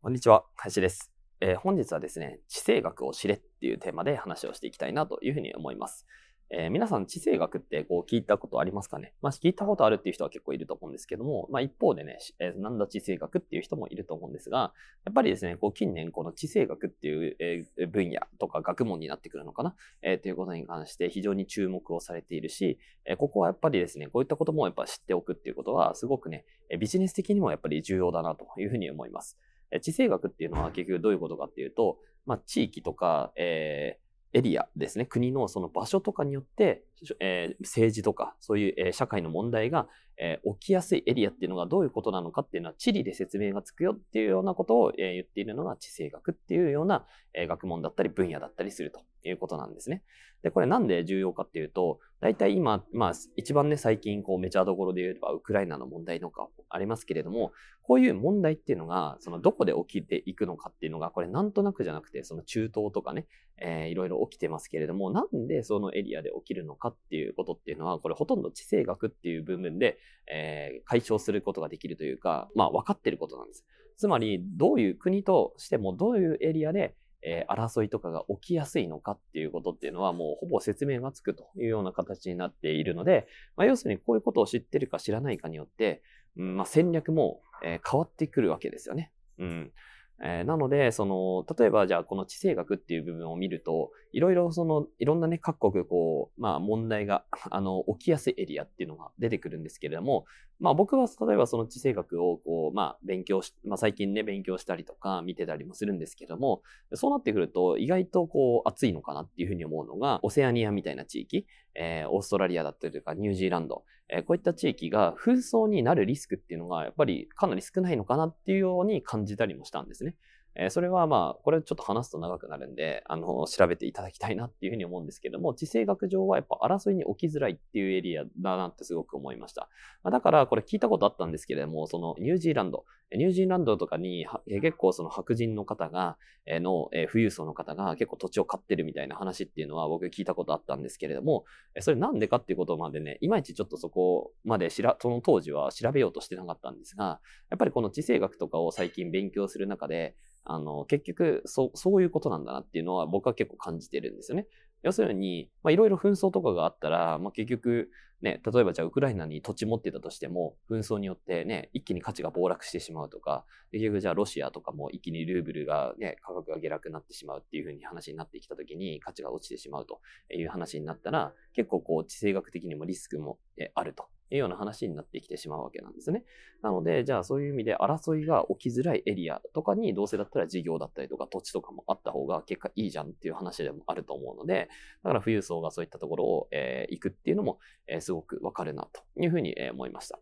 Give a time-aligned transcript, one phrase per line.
[0.00, 6.06] こんにちは林です、えー本日はですね地政学を知れっていうテーマで話をしていきたいなというふうに思います。
[6.50, 9.12] えー皆さん、地政学ってこう聞いたことありますかね？
[9.22, 14.72] まあ、聞いたことあるっていう人は結構いると思うんですけども、まあ、一方でね、えーなんだ地政学っていう人もいると思うんですが、
[15.04, 26.44] やっぱりですね、こう近年、この地政学っていう、えー分野とか学問になってくるのかな、えーということに関して非常に注目をされているし、えーここはやっぱりですね、こういったこともやっぱ知っておくっていうことは、すごくね、
[26.78, 29.36] ビジネス的にもやっぱり重要だなというふうに思います。
[29.80, 36.84] 地政学っていうのは結局どういうことかっていうと、まあ、地域とか、えーエリアですね、国のその場所とかによって、
[37.20, 50.02] えー政治とか、そういう、えー社会の問題が、えー起きやすいエリアっていうのがどういうことなのかっていうのは、地理で説明がつくよっていうようなことを、え言っているのが地政学っていうような、え学問だったり分野だったりするということなんですね。
[50.42, 63.26] で、これなんで重要かっていうと、大体今、まあ、一番ね、最近、こう、メジャーどころで言えば、ウクライナの問題とかありますけれども、こういう問題っていうのが、そのどこで起きていくのかっていうのが、これなんとなくじゃなくて、その中東とかね、
[63.60, 69.98] えーいろいろ起きてますけれども、なんでそのエリアで起きるのかっていうことっていうのは、これほとんど地政学っていう部分で、
[70.32, 73.64] えー解消することができるというか、まあ分かってることなんです。
[73.96, 86.02] つまり、どういう国としてもどういうエリアで、えー争いとかが起きやすいのかっていうことっていうのはもうほぼ説明がつくというような形になっているので、まあ、要するにこういうことを知ってるか知らないかによって、
[86.36, 89.12] うんまあ、戦略も、えー変わってくるわけですよね。
[89.38, 89.72] うん。
[90.20, 100.24] えーなので、その、例えばじゃあこの地政学っていう部分を見ると、いろいろその、いろんなね、各国こう、まあ問題が、 あの、起きやすいエリアっていうのが出てくるんですけれども、
[100.58, 106.62] まあ僕は例えばその地政学をこう、まあ勉強し、まあ最近ね、勉強したりとか見てたりもするんですけども、
[106.94, 111.46] そうなってくると意外とこう、熱いのかなっていうふうに思うのが、オセアニアみたいな地域、
[111.78, 120.16] えーオーストラリアだったりとかニュージーランド、えーこういった地域が紛争になるリスクっていうのがやっぱりかなり少ないのかなっていうように感じたりもしたんですね。
[120.60, 129.68] えそれはまあ、これちょっと話すと長くなるんで、あの、調べていただきたいなっていうふうに思うんですけども、地政学上はやっぱ争いに起きづらいっていうエリアだなってすごく思いました。
[130.02, 141.44] まだから、これ聞いたことあったんですけれども、そのニュージーランド、ニュージーランドとかにえ結構その白人の方が、えの、え富裕層の方が結構土地を買ってるみたいな話っていうのは僕聞いたことあったんですけれども、
[141.76, 147.20] えそれなんでかっていうことまでね、いまいちちょっとそこまでしら、その当時は調べようとしてなかったんですが、
[147.50, 150.16] やっぱりこの地政学とかを最近勉強する中で、
[150.48, 154.46] あの、結局、そう、そういうことなんだなっていうのは僕は結構感じてるんですよね。
[154.82, 170.00] 要するに、まあ、いろいろ紛争とかがあったら、まあ、結局、ね、例えばじゃあウクライナに土地持ってたとしても、紛争によってね、一気に価値が暴落してしまうとか、結局じゃあロシアとかも一気にルーブルがね、価格が下落になってしまうっていう風に話になってきたときに価値が落ちてしまうと
[170.32, 173.38] いう話になったら、結構こう地政学的にもリスクも
[173.74, 176.24] あるというような話になってきてしまうわけなんですね。
[176.62, 184.68] なので、じゃあそういう意味で争いが起きづらいエリアとかにどうせだったら事業だったりとか土地とかもあった方が結果いいじゃんっていう話でもあると思うので、
[185.02, 190.18] だから富裕層がそういったところを、えー行くっていうのも、えーすごくわかるなというふうに、思いました。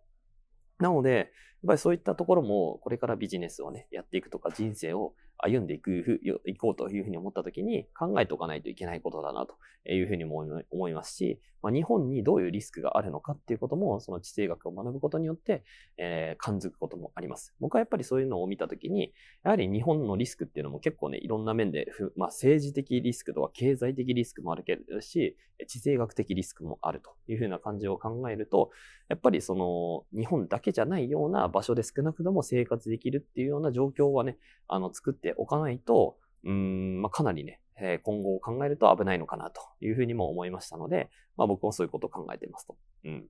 [0.81, 1.31] なので、
[1.67, 9.57] ぱりそういったところも、これからビジネスをね、やっていくとか、人生を歩んでいくふ、いこうというふうに思ったときに、考えておかないといけないことだなと
[9.93, 15.65] いうふうにも思いますし、まあ、日本にどういうリスクがあるのかっていうことも、その地政学を学ぶことによって、
[15.97, 17.55] えー感づくこともあります。
[17.61, 19.13] 僕はやっぱりそういうのを見たときに、
[19.43, 25.37] やはり日本のリスクっていうのも結構ね、いろんな面で、まあ、政治的リスクとか経済的リスクもあるけどし、
[25.67, 28.71] 地政学的リスクもあるというふうな感じを考えると、
[29.09, 34.37] やっぱりその日本だけじゃないような場所で少なくとも生活できるっていうような状況はね、
[34.69, 42.77] あの作っておかないと、うん、まあ、かなりね、え今後を考えると危ないのかなというふうにも思いましたので、まあ僕もそういうことを考えてますと。
[43.05, 43.27] うん。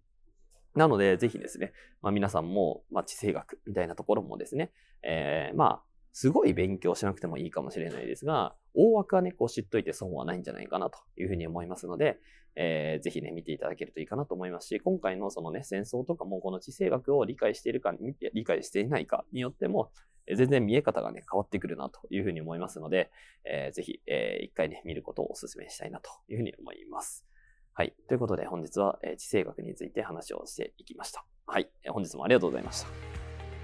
[0.75, 4.72] なので、ぜひですね、まあ皆さんも、まあ地政学みたいなところもですね、
[5.02, 5.82] えーまあ、
[6.18, 12.16] すごい勉強しなくてもいいかもしれないですが、大枠はね、こう知っといて損はないんじゃないかなというふうに思いますので、
[12.54, 17.92] えーぜひね、見ていただけるといいかなと思いますし、今回のそのね、戦争とかもこの地政学を理解しているか、
[18.32, 19.90] 理解していないかによっても、
[20.34, 23.10] 全然見え方がね、変わってくるなというふうに思いますので、
[23.44, 27.26] えーぜひ、えー一回ね、見ることをお勧めしたいなというふうに思います。
[27.74, 27.94] はい。
[28.08, 31.26] ということで、本日は、えー地政学について話をしていきました。
[31.46, 31.69] はい。
[31.88, 33.25] 本日もありがとうございました。